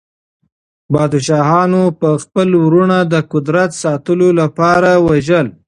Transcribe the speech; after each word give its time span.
پادشاهانو 0.93 1.83
به 1.99 2.09
خپل 2.23 2.49
وروڼه 2.63 2.99
د 3.13 3.15
قدرت 3.31 3.71
ساتلو 3.81 4.29
لپاره 4.41 4.91
وژل. 5.07 5.47